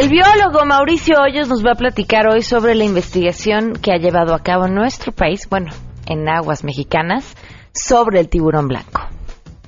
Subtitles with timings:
[0.00, 4.34] El biólogo Mauricio Hoyos nos va a platicar hoy sobre la investigación que ha llevado
[4.34, 5.70] a cabo nuestro país, bueno,
[6.06, 7.24] en aguas mexicanas,
[7.74, 9.02] sobre el tiburón blanco.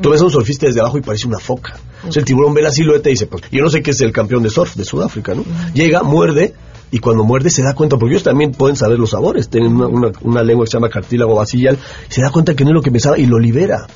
[0.01, 1.75] Tú ves a un surfista desde abajo y parece una foca.
[2.09, 4.01] O sea, el tiburón ve la silueta y dice, pues, yo no sé qué es
[4.01, 5.45] el campeón de surf de Sudáfrica, ¿no?
[5.75, 6.55] Llega, muerde,
[6.91, 9.87] y cuando muerde se da cuenta, porque ellos también pueden saber los sabores, tienen una,
[9.87, 11.79] una- una lengua que se llama cartílago basillal,
[12.09, 13.87] se da cuenta que no es lo que pensaba y lo libera.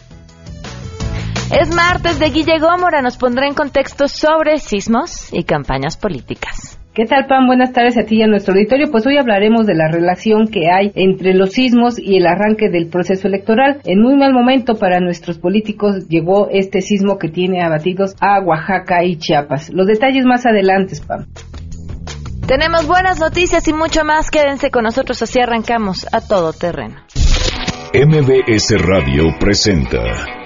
[1.51, 6.77] Es martes de Guille Gómora, nos pondrá en contexto sobre sismos y campañas políticas.
[6.93, 7.47] ¿Qué tal, Pam?
[7.47, 8.91] Buenas tardes a ti y a nuestro auditorio.
[8.91, 12.89] Pues hoy hablaremos de la relación que hay entre los sismos y el arranque del
[12.89, 13.81] proceso electoral.
[13.85, 19.05] En muy mal momento para nuestros políticos llegó este sismo que tiene abatidos a Oaxaca
[19.05, 19.71] y Chiapas.
[19.73, 21.27] Los detalles más adelante, Pam.
[22.49, 24.31] Tenemos buenas noticias y mucho más.
[24.31, 26.97] Quédense con nosotros, así arrancamos a todo terreno.
[27.95, 30.46] MBS Radio presenta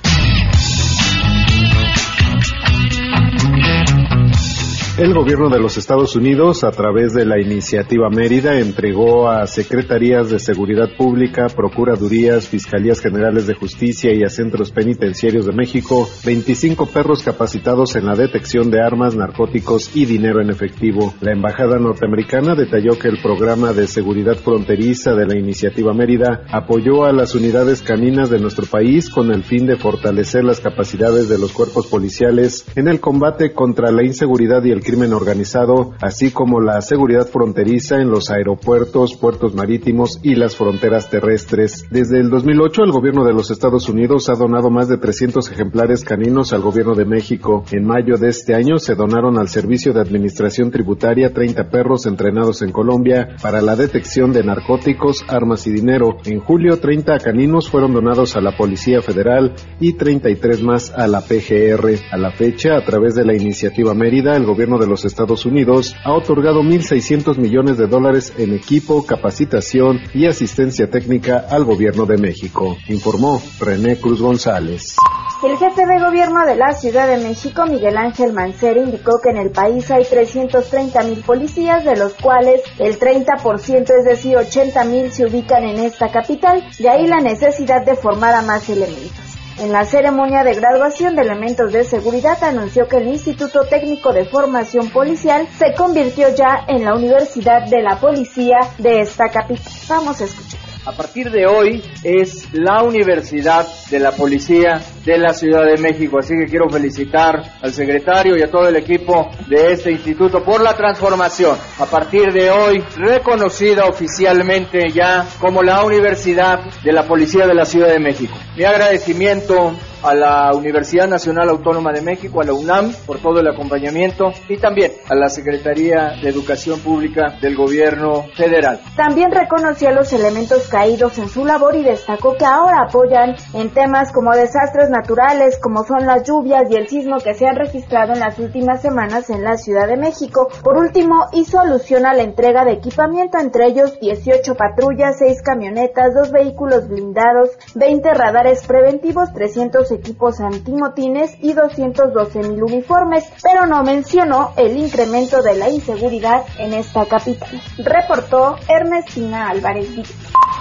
[4.96, 10.30] El gobierno de los Estados Unidos, a través de la iniciativa Mérida, entregó a secretarías
[10.30, 16.86] de seguridad pública, procuradurías, fiscalías generales de justicia y a centros penitenciarios de México 25
[16.86, 21.12] perros capacitados en la detección de armas, narcóticos y dinero en efectivo.
[21.22, 27.06] La embajada norteamericana detalló que el programa de seguridad fronteriza de la iniciativa Mérida apoyó
[27.06, 31.40] a las unidades caninas de nuestro país con el fin de fortalecer las capacidades de
[31.40, 36.62] los cuerpos policiales en el combate contra la inseguridad y el crimen organizado, así como
[36.62, 41.86] la seguridad fronteriza en los aeropuertos, puertos marítimos y las fronteras terrestres.
[41.90, 46.04] Desde el 2008, el gobierno de los Estados Unidos ha donado más de 300 ejemplares
[46.04, 47.64] caninos al gobierno de México.
[47.72, 52.62] En mayo de este año se donaron al Servicio de Administración Tributaria 30 perros entrenados
[52.62, 56.18] en Colombia para la detección de narcóticos, armas y dinero.
[56.26, 61.22] En julio, 30 caninos fueron donados a la Policía Federal y 33 más a la
[61.22, 62.00] PGR.
[62.12, 65.95] A la fecha, a través de la iniciativa Mérida, el gobierno de los Estados Unidos
[66.03, 72.17] ha otorgado 1.600 millones de dólares en equipo, capacitación y asistencia técnica al gobierno de
[72.17, 74.95] México, informó René Cruz González.
[75.44, 79.38] El jefe de gobierno de la Ciudad de México, Miguel Ángel Mancera, indicó que en
[79.38, 85.11] el país hay 330 mil policías, de los cuales el 30%, es decir, 80 mil,
[85.11, 89.33] se ubican en esta capital, de ahí la necesidad de formar a más elementos.
[89.59, 94.25] En la ceremonia de graduación de elementos de seguridad anunció que el Instituto Técnico de
[94.25, 99.72] Formación Policial se convirtió ya en la Universidad de la Policía de esta capital.
[99.88, 100.72] Vamos a escuchar.
[100.86, 106.20] A partir de hoy es la Universidad de la Policía de la Ciudad de México.
[106.20, 110.62] Así que quiero felicitar al secretario y a todo el equipo de este instituto por
[110.62, 111.58] la transformación.
[111.80, 117.64] A partir de hoy, reconocida oficialmente ya como la Universidad de la Policía de la
[117.64, 118.38] Ciudad de México.
[118.58, 123.47] Mi agradecimiento a la Universidad Nacional Autónoma de México, a la UNAM, por todo el
[123.47, 128.81] acompañamiento y también a la Secretaría de Educación Pública del Gobierno Federal.
[128.96, 134.11] También reconoció los elementos caídos en su labor y destacó que ahora apoyan en temas
[134.11, 138.20] como desastres naturales, como son las lluvias y el sismo que se han registrado en
[138.20, 140.50] las últimas semanas en la Ciudad de México.
[140.64, 146.14] Por último, hizo alusión a la entrega de equipamiento, entre ellos 18 patrullas, 6 camionetas,
[146.14, 153.84] 2 vehículos blindados, 20 radares preventivos, 300 equipos antimotines y 212 mil uniformes, pero no
[153.84, 157.61] mencionó el incremento de la inseguridad en esta capital.
[157.78, 160.13] Reportó Ernestina Álvarez Díaz.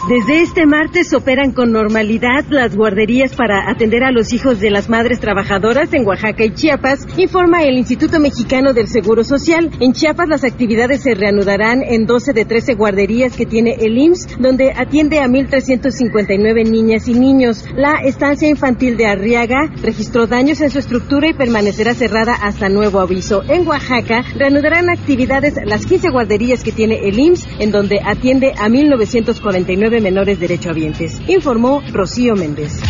[0.09, 4.89] Desde este martes operan con normalidad las guarderías para atender a los hijos de las
[4.89, 9.71] madres trabajadoras en Oaxaca y Chiapas, informa el Instituto Mexicano del Seguro Social.
[9.79, 14.41] En Chiapas las actividades se reanudarán en 12 de 13 guarderías que tiene el IMSS,
[14.41, 17.65] donde atiende a 1.359 niñas y niños.
[17.77, 22.99] La estancia infantil de Arriaga registró daños en su estructura y permanecerá cerrada hasta nuevo
[22.99, 23.45] aviso.
[23.49, 28.69] En Oaxaca reanudarán actividades las 15 guarderías que tiene el IMSS, en donde atiende a
[28.69, 32.81] 1.949 menores derechohabientes, informó Rocío Méndez.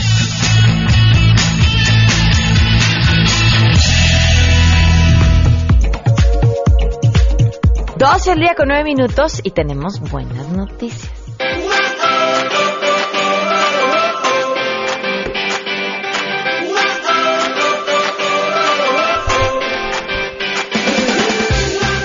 [8.03, 11.13] Dos el día con nueve minutos y tenemos buenas noticias.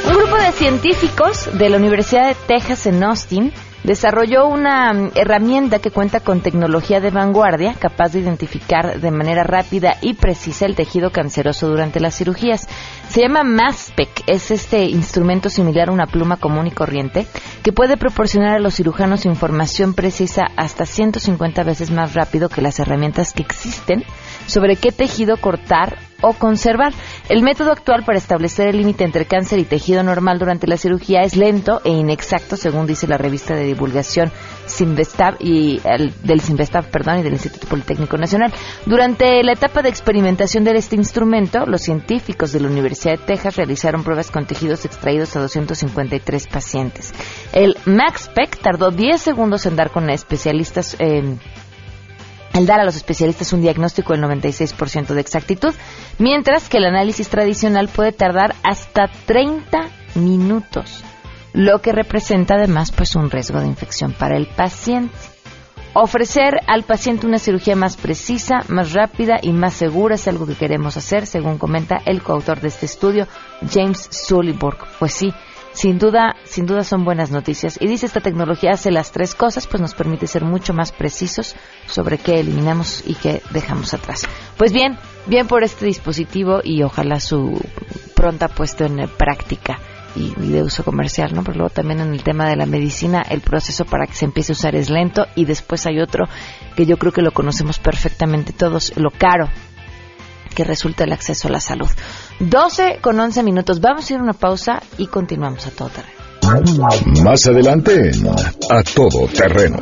[0.05, 3.51] Un grupo de científicos de la Universidad de Texas en Austin
[3.83, 9.43] desarrolló una mm, herramienta que cuenta con tecnología de vanguardia capaz de identificar de manera
[9.43, 12.67] rápida y precisa el tejido canceroso durante las cirugías.
[13.09, 17.27] Se llama MassPec, es este instrumento similar a una pluma común y corriente
[17.63, 22.79] que puede proporcionar a los cirujanos información precisa hasta 150 veces más rápido que las
[22.79, 24.03] herramientas que existen
[24.47, 26.93] sobre qué tejido cortar o conservar.
[27.29, 31.21] El método actual para establecer el límite entre cáncer y tejido normal durante la cirugía
[31.21, 34.31] es lento e inexacto, según dice la revista de divulgación
[34.65, 38.53] Sinvestav y el, del Sinvestav, perdón, y del Instituto Politécnico Nacional.
[38.85, 43.55] Durante la etapa de experimentación de este instrumento, los científicos de la Universidad de Texas
[43.55, 47.13] realizaron pruebas con tejidos extraídos a 253 pacientes.
[47.53, 51.37] El MaxPec tardó 10 segundos en dar con especialistas eh,
[52.57, 55.73] el dar a los especialistas un diagnóstico del 96% de exactitud,
[56.17, 61.03] mientras que el análisis tradicional puede tardar hasta 30 minutos,
[61.53, 65.15] lo que representa además pues un riesgo de infección para el paciente.
[65.93, 70.53] Ofrecer al paciente una cirugía más precisa, más rápida y más segura es algo que
[70.53, 73.27] queremos hacer, según comenta el coautor de este estudio,
[73.71, 74.77] James Sulliburg.
[74.99, 75.33] Pues sí,
[75.77, 77.77] sin duda, sin duda son buenas noticias.
[77.79, 81.55] Y dice esta tecnología hace las tres cosas, pues nos permite ser mucho más precisos
[81.85, 84.23] sobre qué eliminamos y qué dejamos atrás.
[84.57, 84.97] Pues bien,
[85.27, 87.61] bien por este dispositivo y ojalá su
[88.15, 89.77] pronta puesto en práctica
[90.15, 91.43] y, y, de uso comercial, ¿no?
[91.43, 94.53] Pero luego también en el tema de la medicina, el proceso para que se empiece
[94.53, 96.25] a usar es lento y después hay otro
[96.75, 99.47] que yo creo que lo conocemos perfectamente todos, lo caro
[100.55, 101.89] que resulta el acceso a la salud.
[102.39, 103.81] 12 con 11 minutos.
[103.81, 106.87] Vamos a ir a una pausa y continuamos a todo terreno.
[107.23, 108.11] Más adelante,
[108.69, 109.77] a todo terreno.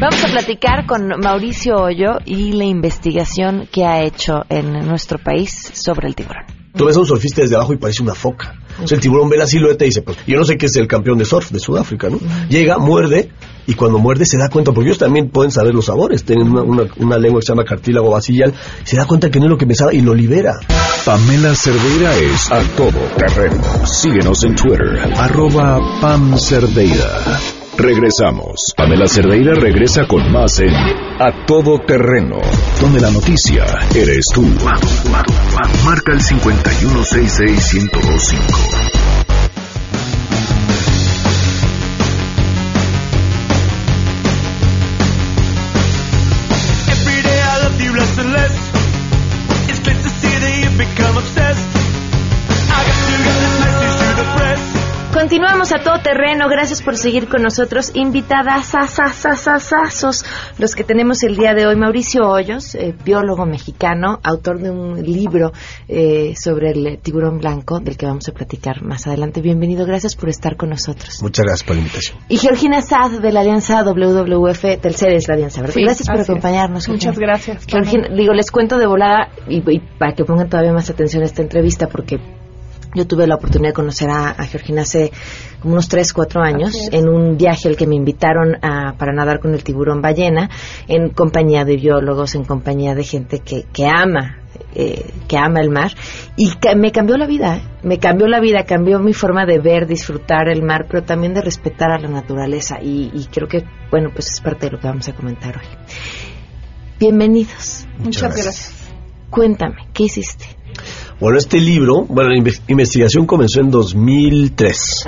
[0.00, 5.70] Vamos a platicar con Mauricio Hoyo y la investigación que ha hecho en nuestro país
[5.74, 6.44] sobre el tiburón.
[6.76, 8.54] Tú ves a un surfista desde abajo y parece una foca.
[8.82, 10.76] O sea, el tiburón ve la silueta y dice, pues yo no sé qué es
[10.76, 12.18] el campeón de surf de Sudáfrica, ¿no?
[12.48, 13.30] Llega, muerde,
[13.70, 16.62] y cuando muerde se da cuenta, porque ellos también pueden saber los sabores, tienen una,
[16.62, 18.52] una, una lengua que se llama cartílago basillal,
[18.82, 20.58] se da cuenta que no es lo que pensaba y lo libera.
[21.04, 23.62] Pamela Cerdeira es a todo terreno.
[23.86, 27.38] Síguenos en Twitter, arroba Pam Cerdeira.
[27.78, 28.74] Regresamos.
[28.76, 32.40] Pamela Cerdeira regresa con más en A Todo Terreno,
[32.80, 33.64] donde la noticia
[33.94, 34.42] eres tú.
[35.84, 38.99] Marca el 5166125.
[55.30, 56.48] Continuamos a todo terreno.
[56.48, 57.92] Gracias por seguir con nosotros.
[57.94, 58.80] Invitadas a
[60.58, 61.76] los que tenemos el día de hoy.
[61.76, 65.52] Mauricio Hoyos, eh, biólogo mexicano, autor de un libro
[65.86, 69.40] eh, sobre el tiburón blanco, del que vamos a platicar más adelante.
[69.40, 69.86] Bienvenido.
[69.86, 71.22] Gracias por estar con nosotros.
[71.22, 72.18] Muchas gracias por la invitación.
[72.28, 75.74] Y Georgina Sad, de la Alianza WWF, Telcel es la Alianza, ¿verdad?
[75.74, 76.88] Sí, gracias por acompañarnos.
[76.88, 77.66] Muchas gracias.
[77.68, 81.26] Georgina, digo, les cuento de volada y, y para que pongan todavía más atención a
[81.26, 82.18] esta entrevista, porque
[82.94, 85.12] yo tuve la oportunidad de conocer a, a Georgina hace
[85.60, 89.40] como unos 3, 4 años en un viaje al que me invitaron a, para nadar
[89.40, 90.50] con el tiburón ballena,
[90.88, 94.36] en compañía de biólogos, en compañía de gente que, que ama.
[94.74, 95.92] eh, que ama el mar
[96.36, 97.62] y que me cambió la vida, ¿eh?
[97.82, 101.40] me cambió la vida, cambió mi forma de ver, disfrutar el mar, pero también de
[101.40, 104.86] respetar a la naturaleza y, y creo que, bueno, pues es parte de lo que
[104.86, 105.66] vamos a comentar hoy.
[106.98, 107.86] Bienvenidos.
[107.98, 108.90] Muchas gracias.
[109.30, 110.46] Cuéntame, ¿qué hiciste?
[111.20, 115.06] Bueno, este libro, bueno, la inve- investigación comenzó en 2003.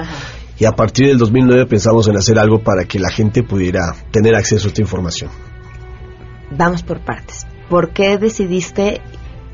[0.58, 4.34] Y a partir del 2009 pensamos en hacer algo para que la gente pudiera tener
[4.34, 5.30] acceso a esta información.
[6.50, 7.46] Vamos por partes.
[7.70, 9.00] ¿Por qué decidiste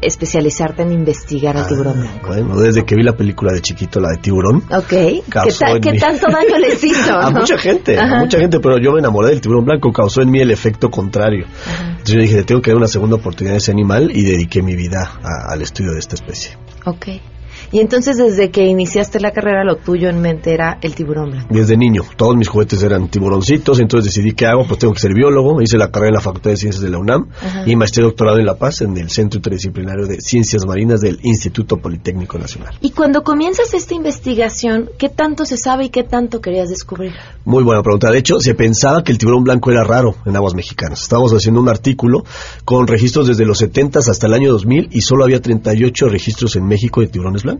[0.00, 2.28] especializarte en investigar al tiburón blanco?
[2.28, 4.62] Bueno, desde que vi la película de chiquito, la de tiburón.
[4.70, 4.88] Ok.
[4.88, 5.22] ¿Qué,
[5.58, 7.18] ta- tanto daño les hizo?
[7.18, 7.40] a no?
[7.40, 10.40] mucha gente, a mucha gente, pero yo me enamoré del tiburón blanco, causó en mí
[10.40, 11.46] el efecto contrario.
[11.90, 14.62] Entonces yo dije, le tengo que dar una segunda oportunidad a ese animal y dediqué
[14.62, 16.56] mi vida a- al estudio de esta especie.
[16.84, 17.06] Ok.
[17.70, 21.48] Y entonces desde que iniciaste la carrera, lo tuyo en mente era el tiburón blanco.
[21.50, 25.12] Desde niño, todos mis juguetes eran tiburoncitos, entonces decidí qué hago, pues tengo que ser
[25.14, 27.64] biólogo, hice la carrera en la Facultad de Ciencias de la UNAM Ajá.
[27.66, 31.76] y maestría doctorado en La Paz en el Centro Interdisciplinario de Ciencias Marinas del Instituto
[31.76, 32.74] Politécnico Nacional.
[32.80, 37.12] Y cuando comienzas esta investigación, ¿qué tanto se sabe y qué tanto querías descubrir?
[37.44, 38.10] Muy buena pregunta.
[38.10, 41.02] De hecho, se pensaba que el tiburón blanco era raro en aguas mexicanas.
[41.02, 42.24] Estábamos haciendo un artículo
[42.64, 46.66] con registros desde los 70 hasta el año 2000 y solo había 38 registros en
[46.66, 47.57] México de tiburones blancos.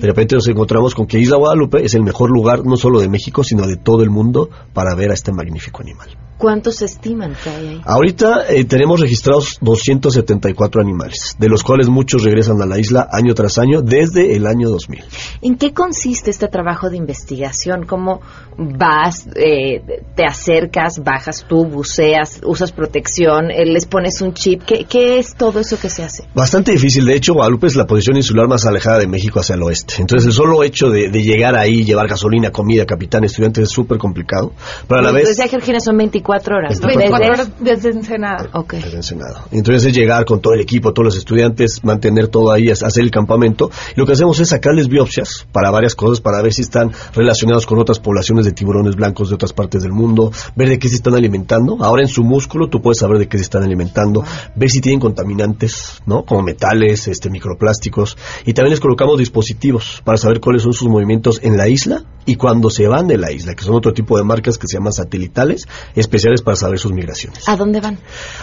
[0.00, 3.08] De repente nos encontramos con que Isla Guadalupe es el mejor lugar no solo de
[3.08, 6.08] México, sino de todo el mundo para ver a este magnífico animal.
[6.42, 7.80] ¿Cuántos se estiman que hay ahí?
[7.84, 13.32] Ahorita eh, tenemos registrados 274 animales, de los cuales muchos regresan a la isla año
[13.32, 15.04] tras año desde el año 2000.
[15.42, 17.86] ¿En qué consiste este trabajo de investigación?
[17.86, 18.22] ¿Cómo
[18.58, 24.64] vas, eh, te acercas, bajas tú, buceas, usas protección, eh, les pones un chip?
[24.64, 26.24] ¿Qué, qué es todo eso que se hace?
[26.34, 29.62] Bastante difícil, de hecho Guadalupe es la posición insular más alejada de México hacia el
[29.62, 29.94] oeste.
[30.00, 33.98] Entonces el solo hecho de, de llegar ahí, llevar gasolina, comida, capitán, estudiantes es súper
[33.98, 34.50] complicado.
[34.88, 35.28] Pero a la vez...
[35.28, 36.80] Decía Georgina, son 24 horas.
[36.80, 36.86] ¿no?
[36.88, 38.48] 24 Desde- horas desde Ensenada.
[38.52, 38.74] Ok.
[38.74, 39.44] desde Ensenada.
[39.50, 43.10] Entonces es llegar con todo el equipo, todos los estudiantes, mantener todo ahí, hacer el
[43.10, 43.70] campamento.
[43.96, 47.78] Lo que hacemos es sacarles biopsias para varias cosas, para ver si están relacionados con
[47.78, 51.14] otras poblaciones de tiburones blancos de otras partes del mundo, ver de qué se están
[51.14, 51.76] alimentando.
[51.80, 54.24] Ahora en su músculo tú puedes saber de qué se están alimentando,
[54.56, 56.24] ver si tienen contaminantes, ¿no?
[56.24, 58.16] Como metales, este, microplásticos.
[58.46, 62.36] Y también les colocamos dispositivos para saber cuáles son sus movimientos en la isla y
[62.36, 64.92] cuando se van de la isla, que son otro tipo de marcas que se llaman
[64.92, 65.66] satelitales,
[66.12, 67.48] especiales para saber sus migraciones.
[67.48, 67.98] ¿A dónde van?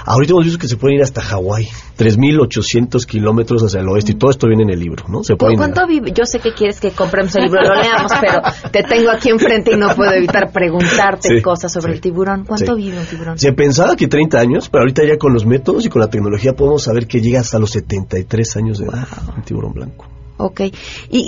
[0.05, 4.15] Ahorita hemos visto que se pueden ir hasta Hawái, 3.800 kilómetros hacia el oeste, y
[4.15, 5.23] todo esto viene en el libro, ¿no?
[5.23, 5.59] Se ¿Cu- pueden ir.
[5.59, 6.11] ¿Cuánto vive?
[6.11, 9.71] Yo sé que quieres que compremos el libro, lo leamos, pero te tengo aquí enfrente
[9.73, 12.45] y no puedo evitar preguntarte Sí, cosas sobre sí, el tiburón.
[12.45, 12.81] ¿Cuánto sí.
[12.81, 13.37] vive un tiburón?
[13.37, 16.53] Se pensaba que 30 años, pero ahorita ya con los métodos y con la tecnología
[16.55, 20.05] podemos saber que llega hasta los 73 años de edad, un tiburón blanco.
[20.41, 20.61] Ok.
[20.61, 20.71] ¿Y,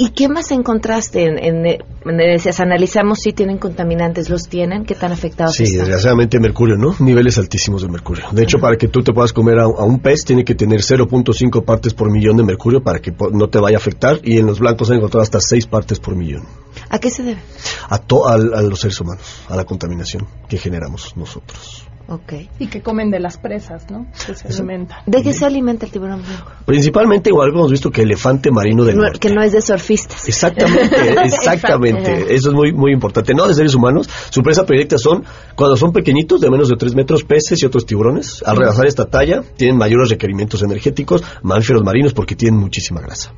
[0.05, 1.25] y qué más encontraste?
[1.25, 4.85] En, en, en- decías, analizamos si tienen contaminantes, ¿los tienen?
[4.85, 5.79] ¿Qué tan afectados Sí, están?
[5.79, 6.95] desgraciadamente mercurio, ¿no?
[6.99, 8.23] Niveles altísimos de mercurio.
[8.31, 10.79] De hecho, para que tú te puedas comer a, a un pez, tiene que tener
[10.79, 14.45] 0.5 partes por millón de mercurio para que no te vaya a afectar, y en
[14.45, 16.43] los blancos han encontrado hasta 6 partes por millón.
[16.89, 17.41] ¿A qué se debe?
[17.89, 21.83] A, to- al- a los seres humanos, a la contaminación que generamos nosotros.
[22.07, 22.33] Ok.
[22.59, 24.05] Y que comen de las presas, ¿no?
[24.25, 24.99] Que se alimentan.
[25.05, 26.51] ¿De qué se alimenta el tiburón blanco?
[26.65, 29.19] Principalmente, igual hemos visto que elefante marino del No- norte.
[29.19, 30.27] que no es de surfistas.
[30.27, 32.33] Exactamente, exactamente.
[32.35, 33.33] Eso es muy muy importante.
[33.33, 34.09] No de seres humanos.
[34.29, 35.23] Su presa predilecta son,
[35.55, 38.43] cuando son pequeñitos, de menos de 3 metros, peces y otros tiburones.
[38.45, 43.31] Al rebasar esta talla, tienen mayores requerimientos energéticos, mamíferos marinos, porque tienen muchísima grasa.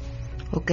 [0.51, 0.71] Ok.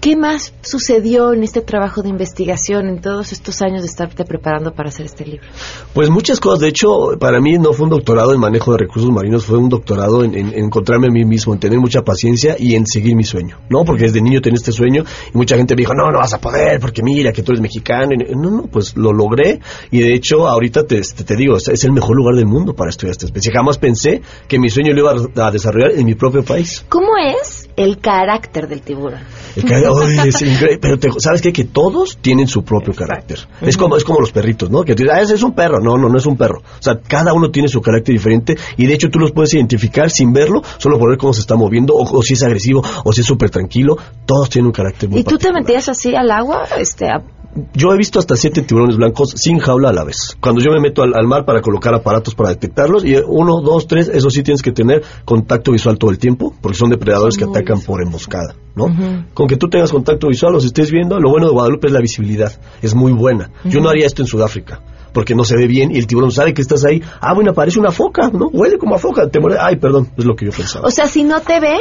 [0.00, 4.72] ¿Qué más sucedió en este trabajo de investigación en todos estos años de estarte preparando
[4.72, 5.46] para hacer este libro?
[5.94, 6.60] Pues muchas cosas.
[6.60, 6.88] De hecho,
[7.18, 10.34] para mí no fue un doctorado en manejo de recursos marinos, fue un doctorado en,
[10.36, 13.58] en- en encontrarme a mí mismo, en tener mucha paciencia y en seguir mi sueño.
[13.68, 15.02] No, porque desde niño tenía este sueño
[15.34, 17.60] y mucha gente me dijo, no, no vas a poder, porque mira que tú eres
[17.62, 18.10] mexicano.
[18.14, 19.60] Y no, no, pues lo logré
[19.90, 22.74] y de hecho ahorita te, te, te digo, es, es el mejor lugar del mundo
[22.74, 23.50] para estudiar esta especie.
[23.52, 26.84] Jamás pensé que mi sueño lo iba a, a desarrollar en mi propio país.
[26.88, 27.08] ¿Cómo
[27.42, 29.20] es el carácter del tiburón?
[29.56, 31.52] El ay, es increíble, pero te- sabes qué?
[31.52, 33.38] que todos tienen su propio carácter.
[33.60, 34.82] Es como es como los perritos, ¿no?
[34.82, 35.80] Que tú dices, ah, ese es un perro.
[35.80, 36.58] No, no, no es un perro.
[36.60, 40.10] O sea, cada uno tiene su carácter diferente y de hecho tú los puedes identificar
[40.10, 43.12] sin verlo, solo por ver cómo se está moviendo o, o si es agresivo o
[43.12, 43.96] si es súper tranquilo.
[44.26, 46.64] Todos tienen un carácter muy ¿Y tú te metías así al agua?
[46.78, 47.22] Este, a-
[47.74, 50.36] Yo he visto hasta siete tiburones blancos sin jaula a la vez.
[50.40, 53.86] Cuando yo me meto al, al mar para colocar aparatos para detectarlos, y uno, dos,
[53.86, 57.44] tres, eso sí tienes que tener contacto visual todo el tiempo, porque son depredadores que
[57.44, 58.86] atacan por emboscada, ¿no?
[59.34, 62.00] Con que tú tengas contacto visual, los estés viendo, lo bueno de Guadalupe es la
[62.00, 63.50] visibilidad, es muy buena.
[63.64, 64.80] Yo no haría esto en Sudáfrica.
[65.12, 67.02] Porque no se ve bien y el tiburón sabe que estás ahí.
[67.22, 68.48] Ah, bueno, parece una foca, ¿no?
[68.48, 69.26] Huele como a foca.
[69.30, 69.56] Te muere.
[69.58, 70.86] Ay, perdón, es lo que yo pensaba.
[70.86, 71.78] o sea, si no te ve,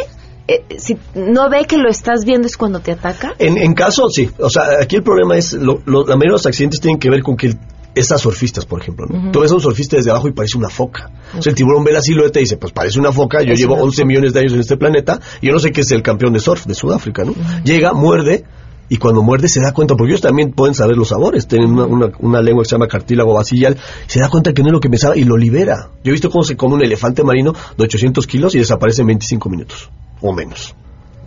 [0.47, 3.33] eh, si no ve que lo estás viendo es cuando te ataca.
[3.39, 4.29] En, en caso, sí.
[4.39, 7.09] O sea, aquí el problema es, lo, lo- la mayoría de los accidentes tienen que
[7.09, 7.59] ver con que el-
[7.95, 9.31] estas surfistas, por ejemplo, ¿no?
[9.31, 11.09] Tú ves a un surfista desde abajo y parece una foca.
[11.37, 13.59] O sea, el tiburón ve la silueta y dice, pues parece una foca, yo Es
[13.59, 14.07] llevo una 11 foca.
[14.07, 16.39] millones de años en este planeta y yo no sé qué es el campeón de
[16.41, 17.33] surf de Sudáfrica, ¿no?
[17.63, 18.43] Llega, muerde
[18.89, 21.85] y cuando muerde se da cuenta, porque ellos también pueden saber los sabores, tienen una,
[21.85, 24.79] una- una lengua que se llama cartílago basillal, se da cuenta que no es lo
[24.81, 25.89] que pensaba y lo libera.
[26.03, 29.07] Yo he visto cómo se come un elefante marino de 800 kilos y desaparece en
[29.07, 29.89] 25 minutos
[30.29, 30.75] o menos.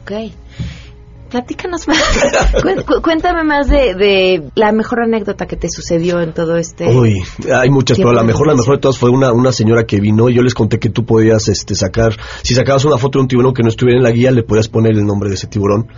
[0.02, 0.33] Ok.
[1.30, 1.99] Platícanos más.
[3.02, 6.88] cuéntame más de, la mejor anécdota que te sucedió en todo este.
[6.88, 10.00] Uy, hay muchas, pero la mejor, la mejor de todas fue una, una señora que
[10.00, 13.23] vino y yo les conté que tú podías este, sacar, si sacabas una foto de
[13.25, 15.47] un tiburón que no estuviera en la guía, le podías poner el nombre de ese
[15.47, 15.88] tiburón.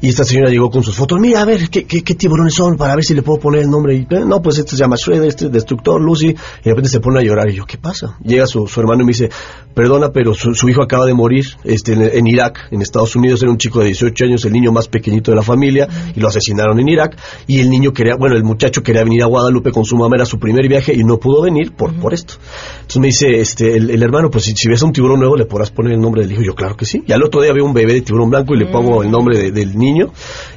[0.00, 2.76] Y esta señora llegó con sus fotos, mira, a ver, ¿qué, qué, tiburones son?
[2.76, 3.94] Para ver si le puedo poner el nombre.
[3.94, 6.28] Y, eh, no, pues este se llama Shredder, este es Destructor, Lucy.
[6.28, 7.50] Y de repente se pone a llorar.
[7.50, 8.16] Y yo, ¿qué pasa?
[8.22, 9.30] Llega su, su hermano y me dice,
[9.74, 13.50] perdona, pero su, hijo acaba de morir este, en, en Irak, en Estados Unidos, era
[13.50, 16.78] un chico de 18 años, el niño más pequeñito de la familia y lo asesinaron
[16.78, 17.16] en Irak
[17.46, 20.26] y el niño quería, bueno, el muchacho quería venir a Guadalupe con su mamá, era
[20.26, 22.34] su primer viaje y no pudo venir por, por esto.
[22.76, 25.70] Entonces me dice este el, hermano, pues si, ves a un tiburón nuevo le podrás
[25.70, 26.42] poner el nombre del hijo.
[26.42, 27.02] yo, claro que sí.
[27.06, 29.50] Y al otro día veo un bebé de tiburón blanco y le pongo el nombre
[29.50, 30.12] del niño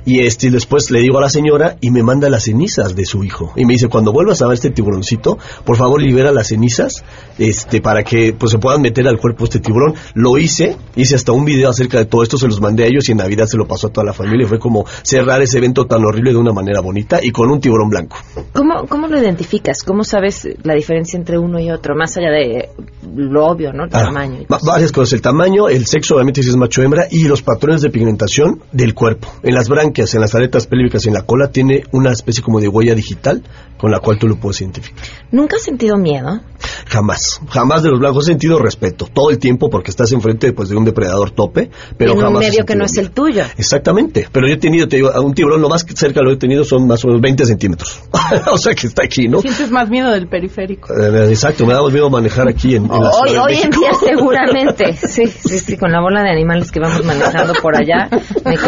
[0.06, 3.24] y este después le digo a la señora y me manda las cenizas de su
[3.24, 7.04] hijo y me dice, cuando vuelvas a ver este tiburoncito, por favor libera las cenizas
[7.38, 9.96] este para que pues se puedan meter al cuerpo este tiburón.
[10.14, 13.08] Lo hice, hice hasta un video acerca de todo esto, se los mandé a ellos
[13.10, 14.48] y en Navidad se lo pasó a toda la familia.
[14.48, 17.90] Fue como cerrar ese evento tan horrible de una manera bonita y con un tiburón
[17.90, 18.18] blanco.
[18.54, 19.84] ¿Cómo, cómo lo identificas?
[19.84, 21.96] ¿Cómo sabes la diferencia entre uno y otro?
[21.96, 22.70] Más allá de
[23.16, 23.86] lo obvio, ¿no?
[23.86, 24.46] El ah, tamaño.
[24.66, 25.14] varias cosas.
[25.14, 28.94] El tamaño, el sexo, obviamente si es macho hembra, y los patrones de pigmentación del
[28.94, 29.28] cuerpo.
[29.44, 32.60] En las branquias, en las aletas pélvicas y en la cola tiene una especie como
[32.60, 33.44] de huella digital
[33.78, 35.04] con la cual tú lo puedes identificar.
[35.32, 36.42] ¿Nunca has sentido miedo?
[36.88, 40.70] Jamás, jamás de los blancos he sentido respeto todo el tiempo porque estás enfrente pues,
[40.70, 43.44] de un depredador tope, pero en un medio que no es el tuyo.
[43.58, 46.38] Exactamente, pero yo he tenido, te digo, a un tiburón lo más cerca lo he
[46.38, 48.02] tenido son más o menos 20 centímetros,
[48.52, 49.42] o sea que está aquí, ¿no?
[49.42, 50.94] Sientes más miedo del periférico.
[50.94, 54.94] Eh, exacto, me da más miedo manejar aquí en, la Hoy, hoy en día seguramente,
[55.08, 58.10] sí, sí, sí, con la bola de animales que vamos manejando por allá.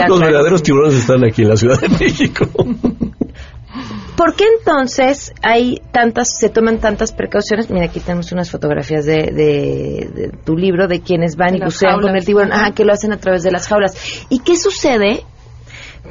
[0.08, 2.48] Los verdaderos tiburones están aquí en la Ciudad de México.
[4.16, 7.70] ¿Por qué entonces hay tantas, se toman tantas precauciones?
[7.70, 12.26] Mira, aquí tenemos unas fotografías de, tu libro de quienes van y bucean con el
[12.26, 14.26] tiburón, ah, que lo hacen a través de las jaulas.
[14.30, 15.26] ¿Y qué sucede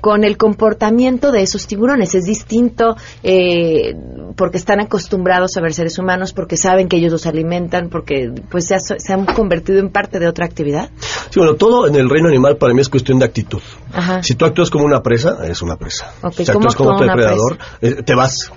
[0.00, 2.14] con el comportamiento de esos tiburones.
[2.14, 3.94] Es distinto eh,
[4.36, 8.66] porque están acostumbrados a ver seres humanos, porque saben que ellos los alimentan, porque pues
[8.66, 10.90] se, han convertido en parte de otra actividad.
[11.30, 13.60] Sí, bueno, todo en el reino animal para mí es cuestión de actitud.
[14.22, 16.12] Si tú actúas como una presa, eres una presa.
[16.32, 18.50] si actúas como un depredador, eh, te vas.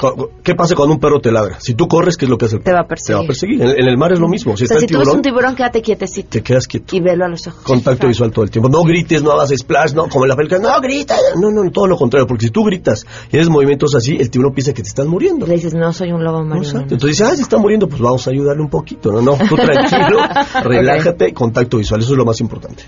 [0.43, 1.59] ¿Qué pasa cuando un perro te ladra?
[1.59, 2.59] Si tú corres, ¿qué es lo que hace?
[2.59, 3.07] Te va a perseguir.
[3.07, 3.61] Te va a perseguir.
[3.61, 4.55] En, el mar es lo mismo.
[4.57, 6.29] Si, tú ves un tiburón, quédate quietecito.
[6.29, 6.95] Te quedas quieto.
[6.95, 7.63] Y velo a los ojos.
[7.63, 8.69] Contacto visual todo el tiempo.
[8.69, 11.17] No grites, no hagas splash, no, como en la película, no grites.
[11.39, 14.53] No, no, todo lo contrario, porque si tú gritas y haces movimientos así, el tiburón
[14.53, 15.45] piensa que te estás muriendo.
[15.45, 16.81] Le dices, no, soy un lobo marino.
[16.81, 19.11] Entonces dices, ah, se está muriendo, pues vamos a ayudarle un poquito.
[19.11, 20.19] No, no, tú tranquilo,
[20.63, 22.83] relájate, contacto visual, eso es lo más importante.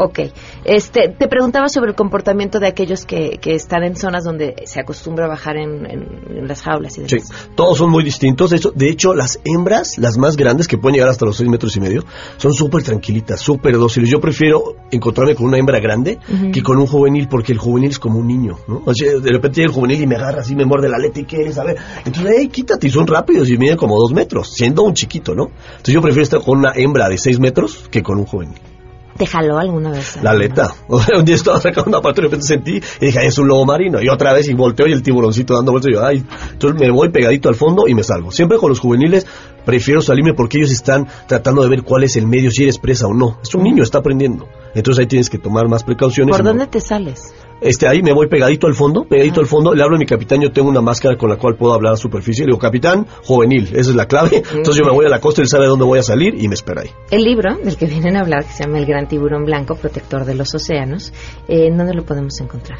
[0.00, 0.20] Ok.
[0.64, 4.78] Este, te preguntaba sobre el comportamiento de aquellos que, que están en zonas donde se
[4.78, 7.26] acostumbra a bajar en, las jaulas y demás.
[7.28, 8.50] Sí, todos son muy distintos.
[8.50, 11.50] De hecho, de hecho, las hembras, las más grandes, que pueden llegar hasta los seis
[11.50, 12.04] metros y medio,
[12.36, 14.08] son súper tranquilitas, súper dóciles.
[14.08, 16.20] Yo prefiero encontrarme con una hembra grande
[16.52, 18.82] que con un juvenil, porque el juvenil es como un niño, ¿no?
[18.86, 21.18] O sea, de repente llega el juvenil y me agarra así, me muerde la aleta
[21.18, 21.76] y quieres, a ver.
[22.04, 25.50] Entonces, hey, quítate, y son rápidos y miden como dos metros, siendo un chiquito, ¿no?
[25.70, 28.58] Entonces yo prefiero estar con una hembra de seis metros que con un juvenil.
[29.18, 30.16] ¿Te jaló alguna vez?
[30.22, 30.72] La aleta.
[30.88, 33.66] un día estaba sacando una parte y de repente sentí y dije, es un lobo
[33.66, 34.00] marino.
[34.00, 36.24] Y otra vez y volteo y el tiburoncito dando vueltas y yo, ay.
[36.52, 38.30] Entonces me voy pegadito al fondo y me salgo.
[38.30, 39.26] Siempre con los juveniles
[39.64, 43.08] prefiero salirme porque ellos están tratando de ver cuál es el medio, si eres presa
[43.08, 43.38] o no.
[43.42, 44.48] Es un niño, está aprendiendo.
[44.74, 46.36] Entonces ahí tienes que tomar más precauciones.
[46.36, 47.34] ¿Por dónde te sales?
[47.60, 50.40] Este, ahí me voy pegadito al fondo, pegadito al fondo, le hablo a mi capitán,
[50.40, 53.68] yo tengo una máscara con la cual puedo hablar a superficie, le digo, capitán, juvenil,
[53.72, 55.98] esa es la clave, entonces yo me voy a la costa, él sabe dónde voy
[55.98, 56.90] a salir y me espera ahí.
[57.10, 60.24] El libro del que vienen a hablar, que se llama El Gran Tiburón Blanco, Protector
[60.24, 61.12] de los Océanos,
[61.48, 62.78] ¿en dónde lo podemos encontrar?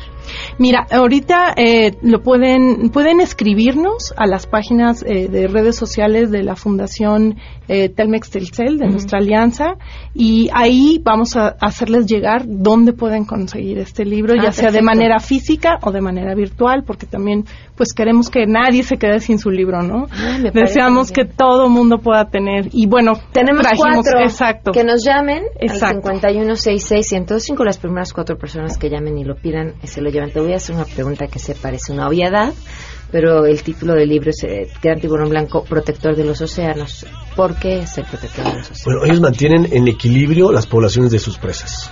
[0.58, 6.42] Mira, ahorita eh, lo pueden, pueden escribirnos a las páginas eh, de redes sociales de
[6.42, 7.36] la Fundación
[7.68, 9.76] eh, Telmex Telcel, de nuestra alianza,
[10.14, 14.82] y ahí vamos a hacerles llegar dónde pueden conseguir este libro, ya ah, sea de
[14.82, 17.44] manera física o de manera virtual, porque también
[17.76, 20.06] pues queremos que nadie se quede sin su libro, ¿no?
[20.10, 22.68] Ah, Deseamos que todo mundo pueda tener.
[22.72, 24.72] Y bueno, tenemos cuatro exacto.
[24.72, 26.08] que nos llamen exacto.
[26.08, 27.12] al 5166
[27.64, 30.30] las primeras cuatro personas que llamen y lo pidan se lo llevan.
[30.30, 32.52] Te voy a hacer una pregunta que se parece una obviedad,
[33.10, 37.06] pero el título del libro es eh, Gran Tiburón Blanco, Protector de los Océanos.
[37.34, 38.84] ¿Por qué es el protector de los océanos?
[38.84, 41.90] Bueno, ellos mantienen en equilibrio las poblaciones de sus presas.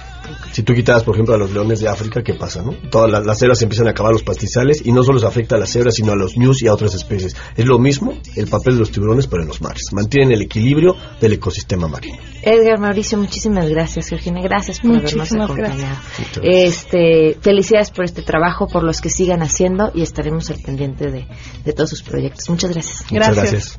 [0.52, 2.62] Si tú quitas, por ejemplo, a los leones de África, ¿qué pasa?
[2.62, 2.72] No?
[2.90, 5.70] Todas las, cebras empiezan a acabar los pastizales y no solo se afecta a las
[5.70, 7.36] cebras, sino a los ñus y a otras especies.
[7.56, 9.92] Es lo mismo el papel de los tiburones, pero en los mares.
[9.92, 12.18] Mantienen el equilibrio del ecosistema marino.
[12.42, 14.08] Edgar Mauricio, muchísimas gracias.
[14.08, 15.96] Georgina, gracias por habernos acompañado.
[16.42, 21.26] Este, felicidades por este trabajo, por los que sigan haciendo y estaremos al pendiente de,
[21.64, 22.48] de todos sus proyectos.
[22.48, 23.04] Muchas gracias.
[23.10, 23.78] Muchas gracias.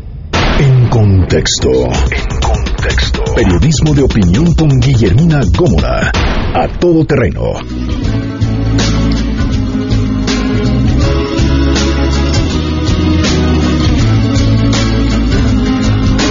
[0.61, 1.71] En contexto.
[1.71, 3.23] En contexto.
[3.35, 6.11] Periodismo de opinión con Guillermina Gómora.
[6.53, 7.53] A todo terreno.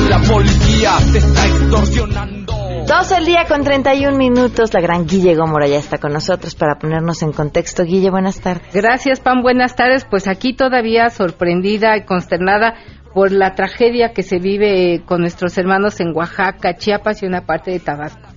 [0.08, 2.60] La policía te está extorsionando.
[2.86, 4.72] Dos el día con 31 minutos.
[4.72, 7.82] La gran Guille Gómora ya está con nosotros para ponernos en contexto.
[7.82, 8.72] Guille, buenas tardes.
[8.72, 9.42] Gracias, Pam.
[9.42, 10.04] Buenas tardes.
[10.08, 12.74] Pues aquí todavía sorprendida y consternada
[13.14, 17.70] por la tragedia que se vive con nuestros hermanos en Oaxaca, Chiapas y una parte
[17.70, 18.28] de Tabasco.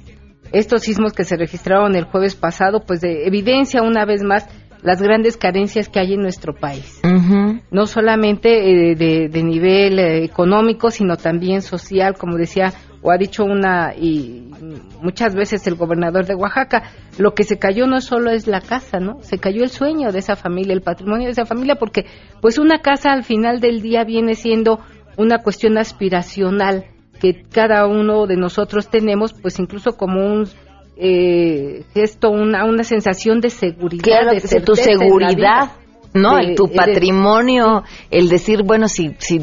[0.52, 4.48] Estos sismos que se registraron el jueves pasado, pues de evidencia una vez más
[4.84, 7.02] las grandes carencias que hay en nuestro país.
[7.72, 13.18] No solamente eh, de, de, nivel eh, económico, sino también social, como decía o ha
[13.18, 14.50] dicho una y
[15.02, 16.84] muchas veces el gobernador de Oaxaca,
[17.18, 19.22] lo que se cayó no solo es la casa, ¿no?
[19.22, 22.06] Se cayó el sueño de esa familia, el patrimonio de esa familia, porque
[22.42, 24.80] pues una casa al final del día viene siendo
[25.18, 26.86] una cuestión aspiracional
[27.20, 30.48] que cada uno de nosotros tenemos, pues incluso como un
[30.96, 35.72] eh, gesto, una, una sensación de seguridad, claro, de, tu seguridad,
[36.14, 36.38] ¿no?
[36.38, 39.40] De, tu patrimonio, de, el decir, bueno, si, si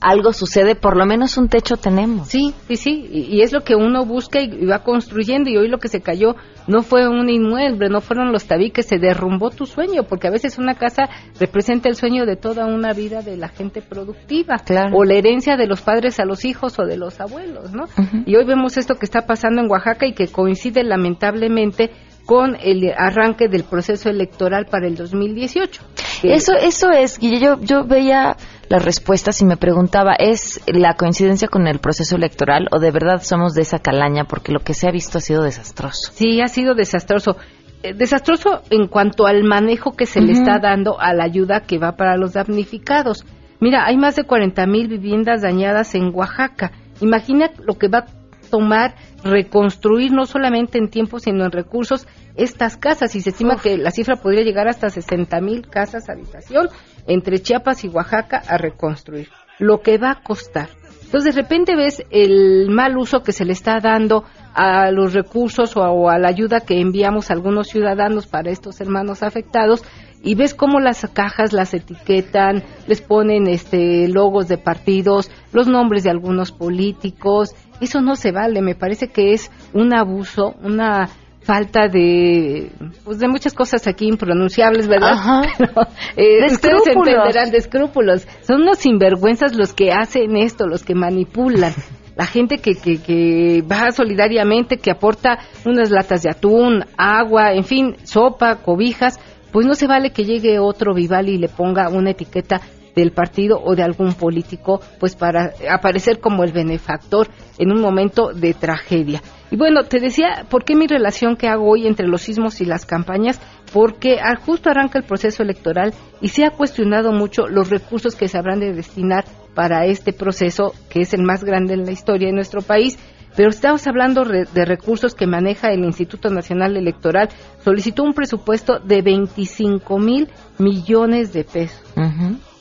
[0.00, 2.28] algo sucede, por lo menos un techo tenemos.
[2.28, 5.56] Sí, sí, sí, y, y es lo que uno busca y, y, va construyendo y
[5.56, 9.50] hoy lo que se cayó no fue un inmueble, no fueron los tabiques, se derrumbó
[9.50, 13.36] tu sueño, porque a veces una casa representa el sueño de toda una vida de
[13.36, 14.96] la gente productiva, claro.
[14.96, 17.84] o la herencia de los padres a los hijos o de los abuelos, ¿no?
[17.84, 18.22] Uh -huh.
[18.26, 21.90] Y hoy vemos esto que está pasando en Oaxaca y que coincide lamentablemente
[22.24, 25.82] con el arranque del proceso electoral para el 2018.
[26.22, 28.36] Eso, eso es, Guille, yo, yo veía
[28.68, 33.22] las respuestas y me preguntaba, ¿es la coincidencia con el proceso electoral o de verdad
[33.22, 34.24] somos de esa calaña?
[34.24, 36.12] Porque lo que se ha visto ha sido desastroso.
[36.14, 37.36] Sí, ha sido desastroso.
[37.82, 40.26] Eh, desastroso en cuanto al manejo que se uh -huh.
[40.26, 43.24] le está dando a la ayuda que va para los damnificados.
[43.60, 46.72] Mira, hay más de 40 mil viviendas dañadas en Oaxaca.
[47.00, 48.06] Imagina lo que va a
[48.54, 53.64] tomar reconstruir no solamente en tiempo sino en recursos estas casas y se estima Uf.
[53.64, 56.68] que la cifra podría llegar hasta 60 mil casas habitación
[57.08, 59.28] entre Chiapas y Oaxaca a reconstruir.
[59.58, 60.68] Lo que va a costar.
[61.04, 64.22] Entonces de repente ves el mal uso que se le está dando
[64.54, 68.50] a los recursos o a, o a la ayuda que enviamos a algunos ciudadanos para
[68.50, 69.82] estos hermanos afectados
[70.24, 76.02] y ves cómo las cajas las etiquetan, les ponen este logos de partidos, los nombres
[76.02, 81.08] de algunos políticos, eso no se vale, me parece que es un abuso, una
[81.44, 82.70] falta de
[83.04, 85.12] pues de muchas cosas aquí impronunciables, ¿verdad?
[85.12, 85.42] Ajá.
[85.58, 85.72] Pero,
[86.16, 88.26] eh, de ustedes entenderán de escrúpulos.
[88.42, 91.72] Son unos sinvergüenzas los que hacen esto, los que manipulan.
[92.16, 97.64] La gente que, que, que va solidariamente, que aporta unas latas de atún, agua, en
[97.64, 99.18] fin, sopa, cobijas,
[99.50, 102.60] pues no se vale que llegue otro Vival y le ponga una etiqueta
[102.94, 107.28] del partido o de algún político, pues para aparecer como el benefactor
[107.58, 109.22] en un momento de tragedia.
[109.50, 112.64] Y bueno, te decía, ¿por qué mi relación que hago hoy entre los sismos y
[112.64, 113.40] las campañas?
[113.72, 118.38] Porque justo arranca el proceso electoral y se ha cuestionado mucho los recursos que se
[118.38, 122.34] habrán de destinar para este proceso, que es el más grande en la historia de
[122.34, 122.98] nuestro país.
[123.36, 127.28] Pero estamos hablando de recursos que maneja el Instituto Nacional Electoral.
[127.64, 130.28] Solicitó un presupuesto de 25 mil
[130.58, 131.82] millones de pesos.
[131.96, 132.53] Uh.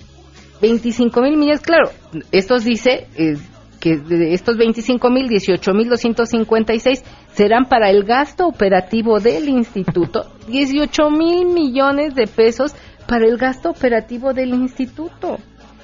[0.63, 1.89] 25 mil millones, claro,
[2.31, 3.35] estos dice eh,
[3.81, 10.25] que de estos 25 mil, 18 mil 256 serán para el gasto operativo del instituto,
[10.47, 12.73] 18 mil millones de pesos
[13.09, 15.37] para el gasto operativo del instituto.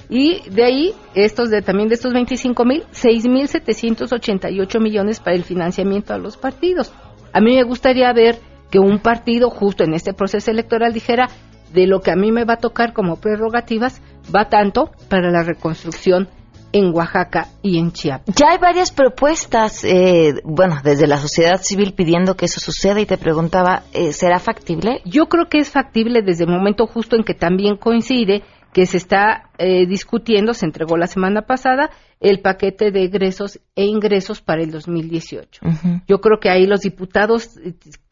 [0.08, 5.36] Y de ahí, estos de también de estos 25 mil, 6 mil 788 millones para
[5.36, 6.90] el financiamiento a los partidos.
[7.34, 8.38] A mí me gustaría ver
[8.70, 11.28] que un partido justo en este proceso electoral dijera,
[11.72, 14.02] de lo que a mí me va a tocar como prerrogativas
[14.34, 16.28] va tanto para la reconstrucción
[16.72, 18.34] en Oaxaca y en Chiapas.
[18.36, 23.06] Ya hay varias propuestas, eh, bueno, desde la sociedad civil pidiendo que eso suceda y
[23.06, 25.00] te preguntaba, eh, ¿será factible?
[25.04, 28.98] Yo creo que es factible desde el momento justo en que también coincide que se
[28.98, 31.90] está eh, discutiendo, se entregó la semana pasada,
[32.20, 35.62] el paquete de egresos e ingresos para el 2018.
[35.64, 36.02] Uh -huh.
[36.06, 37.58] Yo creo que ahí los diputados,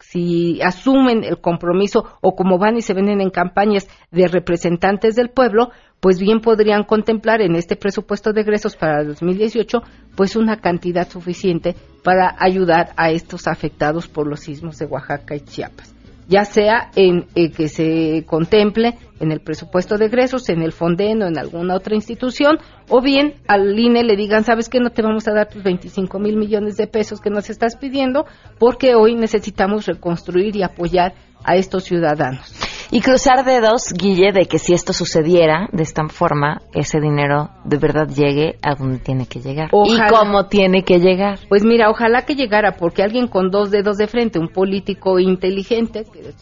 [0.00, 5.28] si asumen el compromiso o como van y se venden en campañas de representantes del
[5.28, 9.82] pueblo, pues bien podrían contemplar en este presupuesto de egresos para el 2018
[10.16, 15.40] pues una cantidad suficiente para ayudar a estos afectados por los sismos de Oaxaca y
[15.40, 15.94] Chiapas.
[16.28, 21.22] ya sea en eh, que se contemple en el presupuesto de egresos, en el Fonden
[21.22, 22.58] o en alguna otra institución,
[22.88, 26.18] o bien al INE le digan, sabes que no te vamos a dar tus 25
[26.18, 28.26] mil millones de pesos que nos estás pidiendo,
[28.58, 32.52] porque hoy necesitamos reconstruir y apoyar a estos ciudadanos.
[32.90, 37.76] Y cruzar dedos, Guille, de que si esto sucediera de esta forma, ese dinero de
[37.76, 39.68] verdad llegue a donde tiene que llegar.
[39.72, 40.06] Ojalá.
[40.06, 41.38] Y cómo tiene que llegar.
[41.50, 46.04] Pues mira, ojalá que llegara, porque alguien con dos dedos de frente, un político inteligente,
[46.10, 46.32] que de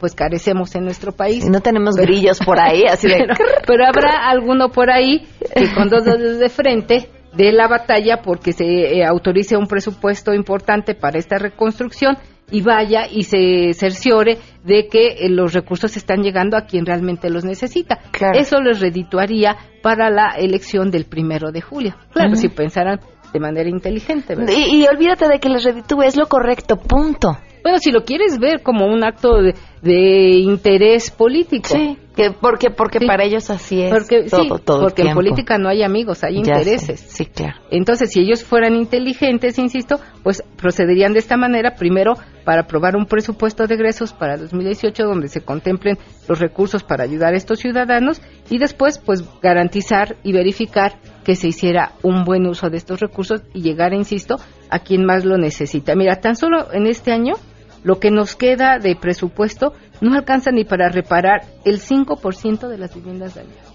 [0.00, 1.44] pues carecemos en nuestro país.
[1.48, 3.18] No tenemos grillos por ahí, así de...
[3.26, 3.34] Pero,
[3.66, 8.52] pero habrá alguno por ahí que con dos dedos de frente de la batalla porque
[8.52, 12.16] se eh, autorice un presupuesto importante para esta reconstrucción
[12.50, 17.30] y vaya y se cerciore de que eh, los recursos están llegando a quien realmente
[17.30, 17.98] los necesita.
[18.10, 18.38] Claro.
[18.38, 21.94] Eso les redituaría para la elección del primero de julio.
[22.12, 23.00] Claro, si pensaran
[23.32, 24.34] de manera inteligente.
[24.48, 27.36] y olvídate de que les reditúe, es lo correcto, punto.
[27.68, 31.68] Bueno, si lo quieres ver como un acto de, de interés político.
[31.68, 35.14] Sí, que porque porque para ellos así es Porque, todo, sí, todo el porque en
[35.14, 37.00] política no hay amigos, hay Ya sé, intereses.
[37.00, 37.58] Sí, claro.
[37.70, 42.14] Entonces, si ellos fueran inteligentes, insisto, pues procederían de esta manera, primero
[42.46, 47.34] para aprobar un presupuesto de egresos para 2018 donde se contemplen los recursos para ayudar
[47.34, 52.70] a estos ciudadanos y después, pues garantizar y verificar que se hiciera un buen uso
[52.70, 54.36] de estos recursos y llegar, insisto,
[54.70, 55.94] a quien más lo necesita.
[55.94, 57.34] Mira, tan solo en este año
[57.84, 62.94] lo que nos queda de presupuesto no alcanza ni para reparar el 5% de las
[62.94, 63.68] viviendas dañadas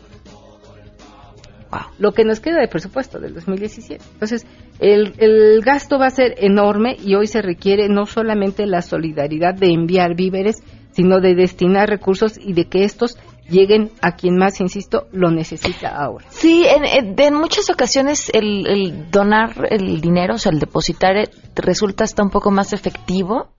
[1.97, 4.03] lo que nos queda de presupuesto del 2017.
[4.13, 4.45] Entonces,
[4.79, 9.55] el, el gasto va a ser enorme y hoy se requiere no solamente la solidaridad
[9.55, 10.61] de enviar víveres,
[10.91, 13.17] sino de destinar recursos y de que estos
[13.49, 16.25] lleguen a quien más, insisto, lo necesita ahora.
[16.29, 21.17] Sí, en, en- en muchas ocasiones el, el donar el dinero, o sea, el depositar,
[21.17, 23.49] eh, resulta hasta un poco más efectivo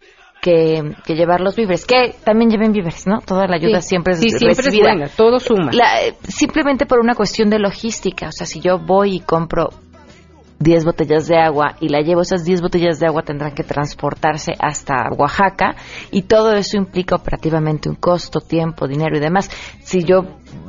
[0.44, 1.86] que, que llevar los víveres.
[1.86, 3.20] Que también lleven víveres, ¿no?
[3.20, 3.88] Toda la ayuda Sí.
[3.88, 5.70] siempre es Sí, siempre es buena, todo suma.
[5.72, 8.28] La- eh, simplemente por una cuestión de logística.
[8.28, 9.70] O sea, si yo voy y compro
[10.60, 14.52] 10 botellas de agua y la llevo, esas 10 botellas de agua tendrán que transportarse
[14.58, 15.74] hasta Oaxaca
[16.10, 19.50] y todo eso implica operativamente un costo, tiempo, dinero y demás.
[19.82, 20.20] Si yo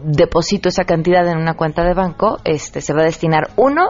[0.04, 3.90] deposito esa cantidad en una cuenta de banco, este se va a destinar uno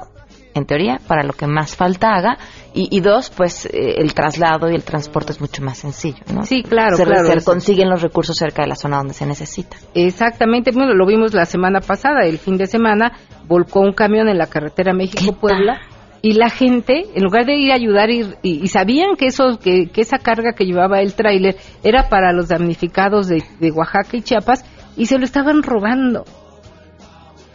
[0.56, 2.38] en teoría, para lo que más falta haga,
[2.74, 6.46] y, y dos, pues eh, el traslado y el transporte es mucho más sencillo, ¿no?
[6.46, 9.78] Sí, claro, se, claro, se consiguen los recursos cerca de la zona donde se necesita.
[9.94, 13.12] Exactamente, bueno, lo vimos la semana pasada, el fin de semana,
[13.48, 15.82] volcó un camión en la carretera México-Puebla
[16.22, 19.60] y la gente, en lugar de ir a ayudar y, y- y sabían que, eso,
[19.62, 24.18] que, que esa carga que llevaba el tráiler era para los damnificados de, de Oaxaca
[24.18, 24.64] y Chiapas
[24.98, 26.24] y se lo estaban robando.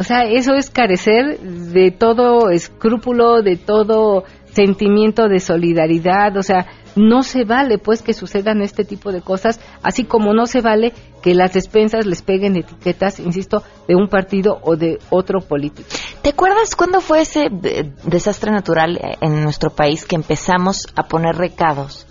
[0.01, 6.67] O sea, eso es carecer de todo escrúpulo, de todo sentimiento de solidaridad, o sea,
[6.97, 10.95] no se vale pues que sucedan este tipo de cosas, así como no se vale
[11.23, 15.91] que las despensas les peguen etiquetas, insisto, de un partido o de otro político.
[16.23, 22.07] ¿Te acuerdas cuándo fue ese desastre natural en nuestro país que empezamos a poner recados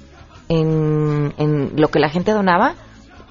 [0.47, 2.75] en lo que la gente donaba?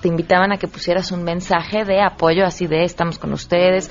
[0.01, 3.91] Te invitaban a que pusieras un mensaje de apoyo así de estamos con ustedes.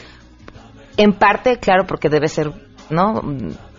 [0.97, 2.51] En parte, claro, porque debe ser,
[2.89, 3.21] ¿no?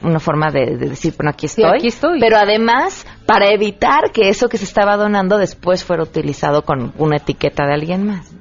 [0.02, 1.78] Una forma de, de decir, bueno, aquí Sí, estoy.
[1.78, 2.20] aquí estoy.
[2.20, 7.16] Pero además, para evitar que eso que se estaba donando después fuera utilizado con una
[7.16, 8.32] etiqueta de alguien más.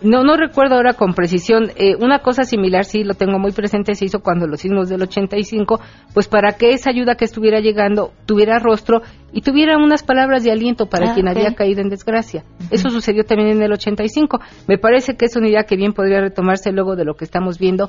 [0.00, 1.70] No, no recuerdo ahora con precisión.
[1.76, 5.02] Eh, una cosa similar, sí, lo tengo muy presente, se hizo cuando los sismos del
[5.02, 5.80] 85,
[6.12, 10.50] pues para que esa ayuda que estuviera llegando tuviera rostro y tuviera unas palabras de
[10.50, 11.36] aliento para Ah, quien ok.
[11.36, 12.42] había caído en desgracia.
[12.72, 14.40] Eso sucedió también en el 85.
[14.66, 17.60] Me parece que es una idea que bien podría retomarse luego de lo que estamos
[17.60, 17.88] viendo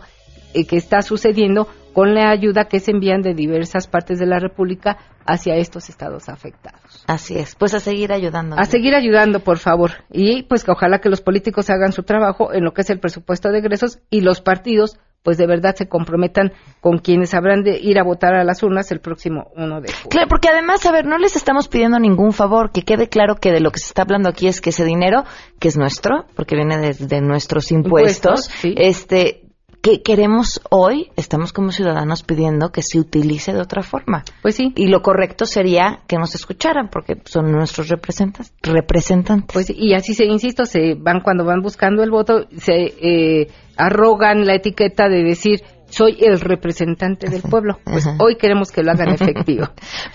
[0.54, 4.40] eh, que está sucediendo con la ayuda que se envían de diversas partes de la
[4.40, 7.04] República hacia estos estados afectados.
[7.08, 8.56] Así es, pues a seguir ayudando.
[8.58, 9.92] A seguir ayudando, por favor.
[10.12, 13.00] Y pues que ojalá que los políticos hagan su trabajo en lo que es el
[13.00, 17.80] presupuesto de egresos y los partidos pues de verdad se comprometan con quienes habrán de
[17.80, 20.10] ir a votar a las urnas el próximo 1 de julio.
[20.10, 23.52] Claro, porque además, a ver, no les estamos pidiendo ningún favor, que quede claro que
[23.54, 25.24] de lo que se está hablando aquí es que ese dinero,
[25.60, 28.76] que es nuestro, porque viene de, de nuestros impuestos, Impuestos, sí.
[28.78, 29.43] este,
[29.84, 34.24] que queremos hoy, estamos como ciudadanos pidiendo que se utilice de otra forma.
[34.42, 34.72] Pues sí.
[34.78, 38.54] Y lo correcto sería que nos escucharan, porque son nuestros representantes.
[38.62, 39.54] representantes.
[39.54, 44.46] Pues y así se, insisto, se van cuando van buscando el voto, se eh, arrogan
[44.48, 47.78] la etiqueta de decir soy el representante del pueblo.
[47.84, 48.16] Pues Ajá.
[48.20, 49.68] hoy queremos que lo hagan efectivo.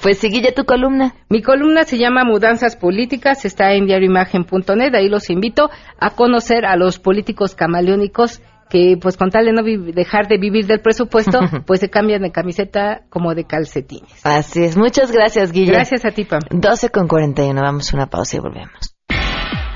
[0.02, 1.14] pues sigue tu columna.
[1.28, 5.68] Mi columna se llama Mudanzas Políticas, está en diarioimagen.net, ahí los invito
[6.00, 10.66] a conocer a los políticos camaleónicos que pues con tal de no dejar de vivir
[10.66, 14.24] del presupuesto, pues se cambian de camiseta como de calcetines.
[14.24, 14.76] Así es.
[14.76, 15.72] Muchas gracias, Guille.
[15.72, 16.40] Gracias a ti, Pam.
[16.50, 17.60] 12 con 41.
[17.60, 18.98] Vamos a una pausa y volvemos.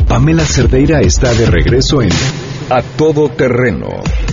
[0.09, 2.11] Pamela Cerdeira está de regreso en
[2.71, 3.89] A Todo Terreno.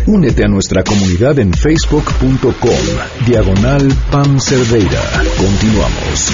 [0.08, 5.00] Únete a nuestra comunidad en facebook.com, diagonal Pam Cerdeira.
[5.38, 6.34] Continuamos.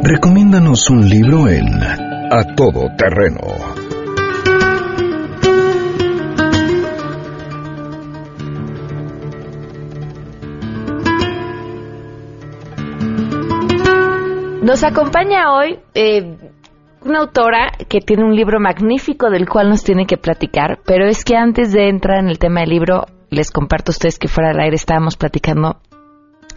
[0.00, 3.40] Recomiéndanos un libro en A Todo Terreno.
[14.62, 16.36] Nos acompaña hoy eh,
[17.04, 21.24] una autora que tiene un libro magnífico del cual nos tiene que platicar, pero es
[21.24, 24.50] que antes de entrar en el tema del libro, les comparto a ustedes que fuera
[24.50, 25.80] del aire estábamos platicando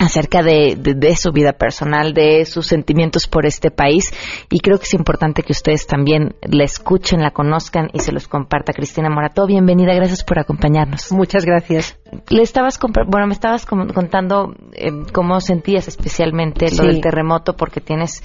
[0.02, 4.12] acerca de, de, su vida personal, de sus sentimientos por este país
[4.50, 8.28] y creo que es importante que ustedes también la escuchen, la conozcan y se los
[8.28, 8.74] comparta.
[8.74, 11.12] Cristina Morato, bienvenida, gracias por acompañarnos.
[11.12, 12.00] Muchas gracias.
[12.30, 18.24] Le estabas bueno, me estabas contando eh, cómo sentías especialmente lo del terremoto porque tienes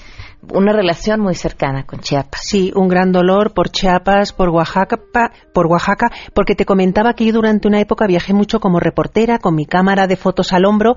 [0.51, 2.41] una relación muy cercana con Chiapas.
[2.43, 4.99] Sí, un gran dolor por Chiapas, por Oaxaca,
[5.53, 9.55] por Oaxaca, porque te comentaba que yo durante una época viajé mucho como reportera con
[9.55, 10.95] mi cámara de fotos al hombro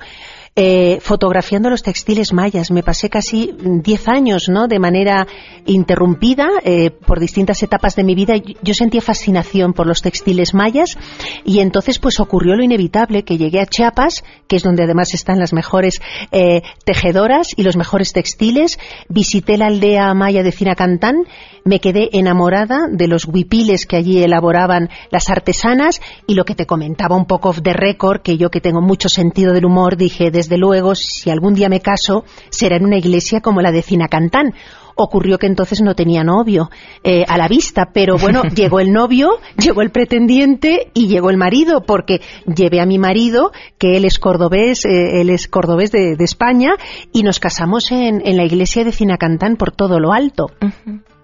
[0.57, 2.71] eh, fotografiando los textiles mayas.
[2.71, 4.67] Me pasé casi 10 años, ¿no?
[4.67, 5.27] De manera
[5.65, 8.35] interrumpida eh, por distintas etapas de mi vida.
[8.63, 10.99] Yo sentía fascinación por los textiles mayas
[11.45, 15.39] y entonces pues ocurrió lo inevitable que llegué a Chiapas, que es donde además están
[15.39, 16.01] las mejores
[16.33, 18.79] eh, tejedoras y los mejores textiles.
[19.09, 21.27] Visité la aldea maya de Cinacantán
[21.65, 26.67] me quedé enamorada de los huipiles que allí elaboraban las artesanas y lo que te
[26.67, 30.57] comentaba un poco de récord, que yo que tengo mucho sentido del humor, dije, desde
[30.57, 34.55] luego, si algún día me caso, será en una iglesia como la de Cinacantán
[34.97, 36.71] ocurrió que entonces no tenía novio
[37.05, 41.37] eh, a la vista, pero bueno, llegó el novio, llegó el pretendiente y llegó el
[41.37, 46.17] marido, porque llevé a mi marido, que él es cordobés, eh, él es cordobés de,
[46.21, 46.73] España,
[47.13, 50.51] y nos casamos en, la iglesia de Cinacantán por todo lo alto.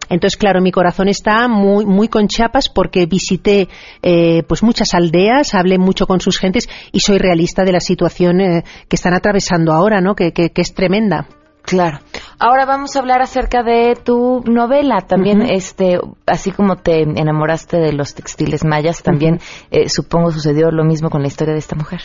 [0.09, 3.69] Entonces, claro, mi corazón está muy, muy con Chiapas porque visité
[4.03, 8.40] eh, pues muchas aldeas, hablé mucho con sus gentes y soy realista de la situación
[8.40, 10.14] eh, que están atravesando ahora, ¿no?
[10.14, 11.27] Que, que, es tremenda.
[11.62, 11.99] Claro.
[12.38, 15.01] Ahora vamos a hablar acerca de tu novela.
[15.01, 19.40] También, este, así como te enamoraste de los textiles mayas, también
[19.71, 22.03] eh, supongo sucedió lo mismo con la historia de esta mujer.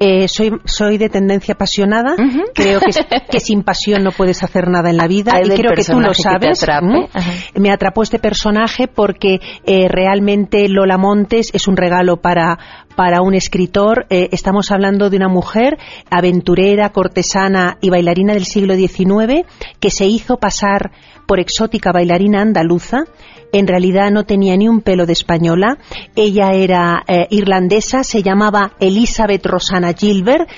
[0.00, 2.16] Eh, soy, soy de tendencia apasionada.
[2.54, 2.80] Creo
[3.30, 5.32] que, sin pasión no puedes hacer nada en la vida.
[5.42, 6.64] y creo que tú lo sabes.
[7.54, 12.58] Me atrapó este personaje porque eh, realmente Lola Montes es un regalo para,
[12.96, 14.06] para un escritor.
[14.10, 15.78] Eh, estamos hablando de una mujer
[16.10, 19.46] aventurera, cortesana y bailarina del siglo XIX
[19.80, 20.90] que se hizo pasar
[21.26, 23.04] por exótica bailarina andaluza
[23.54, 25.78] en realidad no tenía ni un pelo de española.
[26.16, 30.48] Ella era eh, irlandesa, se llamaba Elizabeth Rosana Gilbert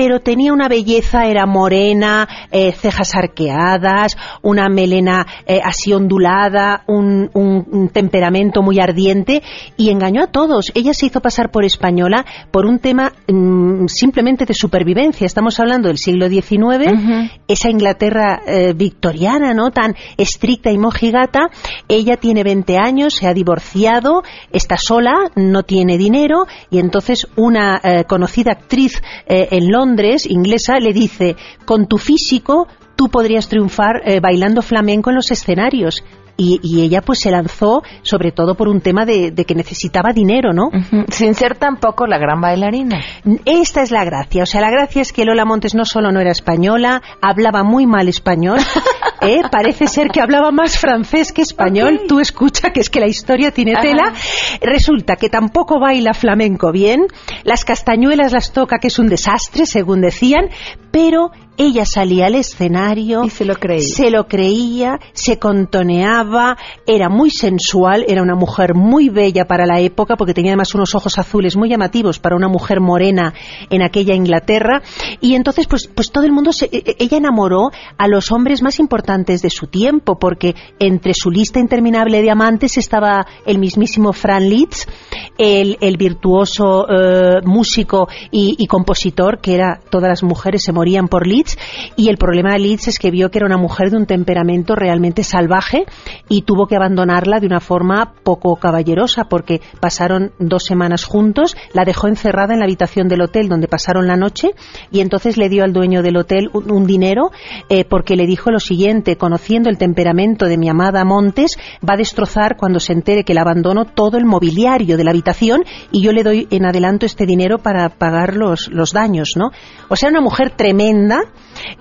[0.00, 7.90] pero tenía una belleza, era morena, eh, cejas arqueadas, una melena eh, así ondulada, un,
[7.92, 9.42] temperamento muy ardiente
[9.76, 10.72] y engañó a todos.
[10.74, 15.26] Ella se hizo pasar por española por un tema mm, simplemente de supervivencia.
[15.26, 19.70] Estamos hablando del siglo XIX, esa Inglaterra eh, victoriana, ¿no?
[19.70, 21.50] Tan estricta y mojigata.
[21.88, 27.82] Ella tiene 20 años, se ha divorciado, está sola, no tiene dinero y entonces una
[28.06, 34.20] conocida actriz en Londres Londres, inglesa, le dice, con tu físico tú podrías triunfar eh,
[34.20, 36.04] bailando flamenco en los escenarios.
[36.42, 40.70] Y, ella pues se lanzó sobre todo por un tema de, que necesitaba dinero, ¿no?
[41.08, 42.98] Sin ser tampoco la gran bailarina.
[43.44, 46.20] Esta es la gracia, o sea, la gracia es que Lola Montes no solo no
[46.20, 48.58] era española, hablaba muy mal español,
[49.20, 49.42] ¿eh?
[49.50, 53.50] parece ser que hablaba más francés que español, tú escucha que es que la historia
[53.50, 54.14] tiene tela,
[54.62, 57.06] resulta que tampoco baila flamenco bien,
[57.44, 60.48] las castañuelas las toca que es un desastre, según decían,
[60.90, 67.08] pero ella salía al escenario, y se lo creía, se, lo creía, se contoneaba, era
[67.08, 71.18] muy sensual, era una mujer muy bella para la época porque tenía además unos ojos
[71.18, 73.34] azules muy llamativos para una mujer morena
[73.68, 74.82] en aquella Inglaterra.
[75.20, 78.62] Y entonces pues pues todo el mundo se, e, e, ella enamoró a los hombres
[78.62, 84.12] más importantes de su tiempo porque entre su lista interminable de amantes estaba el mismísimo
[84.12, 84.88] Fran Liszt,
[85.36, 91.08] el, el virtuoso eh, músico y, y compositor que era todas las mujeres se morían
[91.08, 91.49] por Liszt
[91.96, 94.74] y el problema de Leeds es que vio que era una mujer de un temperamento
[94.74, 95.84] realmente salvaje
[96.28, 101.84] y tuvo que abandonarla de una forma poco caballerosa porque pasaron dos semanas juntos, la
[101.84, 104.50] dejó encerrada en la habitación del hotel donde pasaron la noche
[104.90, 107.30] y entonces le dio al dueño del hotel un, dinero
[107.68, 111.98] eh, porque le dijo lo siguiente conociendo el temperamento de mi amada Montes, va a
[111.98, 116.12] destrozar cuando se entere que le abandono todo el mobiliario de la habitación y yo
[116.12, 119.50] le doy en adelanto este dinero para pagar los, los daños, ¿no?
[119.88, 121.20] O sea, una mujer tremenda.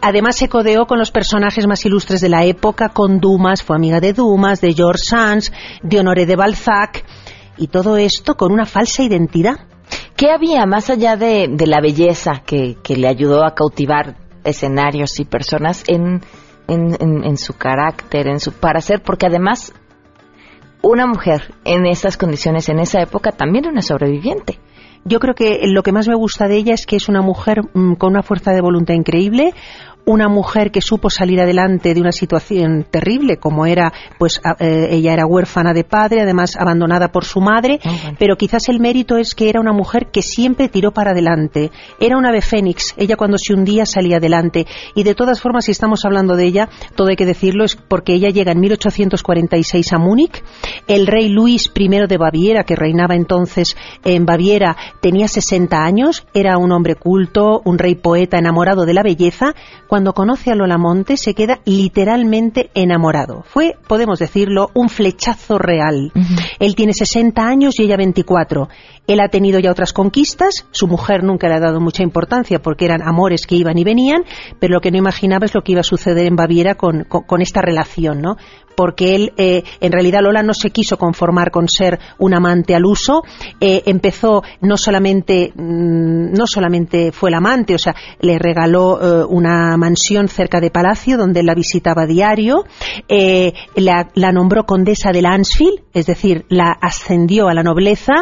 [0.01, 3.99] Además se codeó con los personajes más ilustres de la época, con Dumas, fue amiga
[3.99, 5.51] de Dumas, de George Sands,
[5.83, 7.05] de Honoré de Balzac,
[7.57, 9.59] y todo esto con una falsa identidad.
[10.15, 15.83] ¿Qué había más allá de, la belleza que, le ayudó a cautivar escenarios y personas
[15.87, 16.21] en,
[17.37, 19.01] su carácter, en su para ser?
[19.01, 19.73] Porque además
[20.81, 24.59] una mujer en estas condiciones, en esa época, también era una sobreviviente.
[25.05, 27.61] Yo creo que lo que más me gusta de ella es que es una mujer
[27.73, 29.53] mm, con una fuerza de voluntad increíble,
[30.09, 35.13] una mujer que supo salir adelante de una situación terrible como era pues eh, ella
[35.13, 39.35] era huérfana de padre además abandonada por su madre ah, pero quizás el mérito es
[39.35, 41.69] que era una mujer que siempre tiró para adelante.
[41.99, 42.95] Era una ave fénix.
[42.97, 44.65] Ella cuando se hundía salía adelante.
[44.95, 48.13] Y de todas formas si estamos hablando de ella todo hay que decirlo es porque
[48.13, 50.43] ella llega en 1846 a Múnich.
[50.87, 56.25] El rey Luis I de Baviera que reinaba entonces en Baviera tenía 60 años.
[56.33, 59.53] Era un hombre culto un rey poeta enamorado de la belleza.
[59.87, 63.43] Cuando conoce a Lola Monte se queda literalmente enamorado.
[63.47, 66.11] Fue, podemos decirlo, un flechazo real.
[66.59, 68.69] Él tiene 60 años y ella 24.
[69.09, 72.85] Él ha tenido ya otras conquistas, su mujer nunca le ha dado mucha importancia porque
[72.85, 74.23] eran amores que iban y venían,
[74.59, 77.07] pero lo que no imaginaba es lo que iba a suceder en Baviera con,
[77.39, 78.35] esta relación, ¿no?
[78.75, 82.85] porque él, eh, en realidad Lola no se quiso conformar con ser un amante al
[82.85, 83.23] uso,
[83.59, 89.25] eh, empezó no solamente, mm, no solamente fue el amante, o sea, le regaló eh,
[89.27, 92.63] una mansión cerca de Palacio donde la visitaba diario,
[93.75, 98.13] la, la, nombró condesa de Lansfield, es decir, la ascendió a la nobleza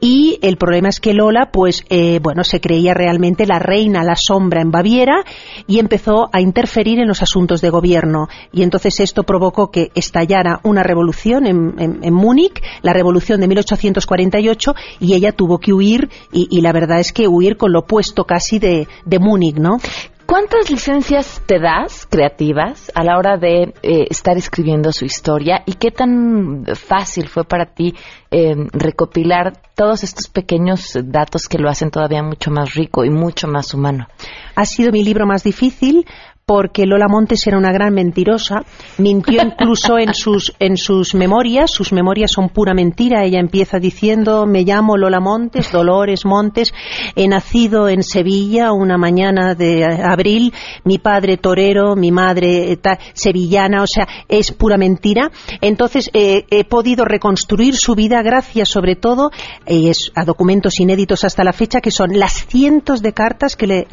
[0.00, 1.84] y el problema es que Lola, pues,
[2.22, 5.24] bueno, se creía realmente la reina, la sombra en Baviera
[5.66, 10.60] y empezó a interferir en los asuntos de gobierno y entonces esto provocó que estallara
[10.62, 16.72] una revolución en, Múnich, la revolución de 1848, y ella tuvo que huir, y, la
[16.72, 18.86] verdad es que huir con lo opuesto casi de,
[19.20, 19.78] Múnich, ¿no?
[20.26, 25.74] ¿Cuántas licencias te das creativas a la hora de eh, estar escribiendo su historia y
[25.74, 27.94] qué tan fácil fue para ti
[28.32, 33.46] em, recopilar todos estos pequeños datos que lo hacen todavía mucho más rico y mucho
[33.46, 34.08] más humano?
[34.56, 36.04] Ha sido mi libro más difícil
[36.48, 38.62] porque Lola Montes era una gran mentirosa,
[38.98, 44.46] mintió incluso en sus, en sus memorias, sus memorias son pura mentira, ella empieza diciendo,
[44.46, 46.72] me llamo Lola Montes, Dolores Montes,
[47.16, 52.78] he nacido en Sevilla una mañana de abril, mi padre torero, mi madre eh,
[53.12, 55.32] sevillana, o sea, es pura mentira.
[55.60, 59.32] Entonces, eh, he podido reconstruir su vida gracias sobre todo
[59.66, 63.86] eh, a documentos inéditos hasta la fecha, que son las cientos de cartas que le,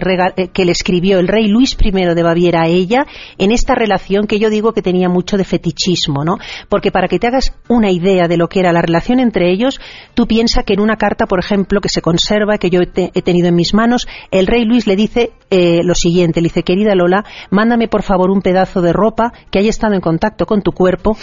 [0.54, 3.06] que le escribió el rey Luis I de Baviera a ella
[3.38, 6.38] en esta relación que yo digo que tenía mucho de fetichismo, ¿no?
[6.70, 9.80] Porque para que te hagas una idea de lo que era la relación entre ellos,
[10.14, 13.48] tú piensas que en una carta, por ejemplo, que se conserva, que yo he, tenido
[13.48, 17.24] en mis manos, el rey Luis le dice eh, lo siguiente, le dice, querida Lola,
[17.52, 21.16] mándame por favor un pedazo de ropa que haya estado en contacto con tu cuerpo,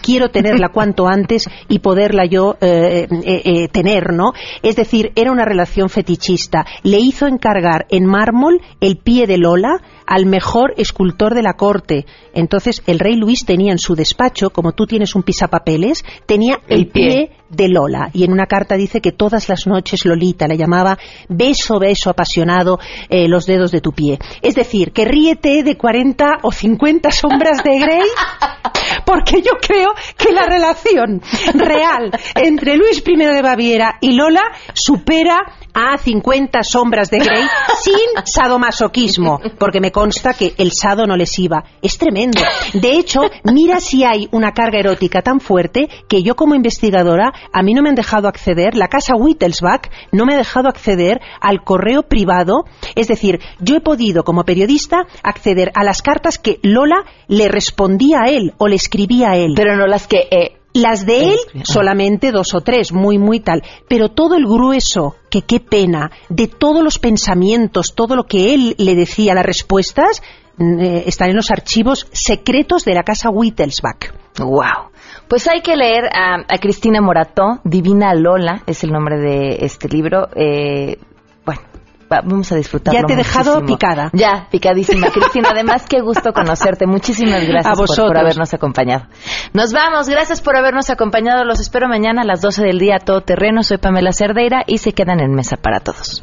[0.00, 4.32] quiero tenerla cuanto antes y poderla yo eh, eh, tener, ¿no?
[4.62, 6.64] Es decir, era una relación fetichista.
[6.84, 12.06] Le hizo encargar en mármol el pie de Lola, al mejor escultor de la corte.
[12.32, 16.88] Entonces el rey Luis tenía en su despacho, como tú tienes un pisapapeles, tenía el,
[16.88, 17.32] pie.
[17.48, 18.10] De Lola.
[18.12, 22.78] Y en una carta dice que todas las noches Lolita la llamaba beso, beso apasionado
[23.08, 24.18] eh, los dedos de tu pie.
[24.42, 28.08] Es decir, que ríete de 40 o 50 sombras de Grey,
[29.06, 31.22] porque yo creo que la relación
[31.54, 34.42] real entre Luis I de Baviera y Lola
[34.74, 35.38] supera
[35.74, 37.44] a 50 sombras de Grey
[37.80, 41.64] sin sadomasoquismo, porque me consta que el sado no les iba.
[41.82, 42.40] Es tremendo.
[42.72, 47.62] De hecho, mira si hay una carga erótica tan fuerte que yo como investigadora, a
[47.62, 51.62] mí no me han dejado acceder, la casa Wittelsbach no me ha dejado acceder al
[51.64, 52.64] correo privado,
[52.94, 58.22] es decir, yo he podido como periodista acceder a las cartas que Lola le respondía
[58.22, 59.52] a él o le escribía a él.
[59.56, 60.28] Pero no las que...
[60.30, 63.62] Eh, las de él, solamente dos o tres, muy, muy tal.
[63.88, 68.74] Pero todo el grueso, que qué pena, de todos los pensamientos, todo lo que él
[68.76, 70.22] le decía, las respuestas,
[70.58, 74.12] mm, eh, están en los archivos secretos de la casa Wittelsbach.
[74.38, 74.90] ¡Wow!
[75.28, 80.28] Pues hay que leer a, Cristina Morató, Divina Lola, es el nombre de este libro.
[80.36, 80.98] Eh,
[81.44, 81.62] bueno,
[82.08, 83.00] vamos a disfrutarlo.
[83.00, 84.10] Ya te he dejado picada.
[84.12, 85.48] Ya, picadísima, Cristina.
[85.52, 86.86] Además, qué gusto conocerte.
[86.86, 89.06] Muchísimas gracias por, habernos acompañado.
[89.52, 90.08] Nos vamos.
[90.08, 91.44] Gracias por habernos acompañado.
[91.44, 93.62] Los espero mañana a las 12 del día todo terreno.
[93.62, 96.22] Soy Pamela Cerdeira y se quedan en mesa para todos.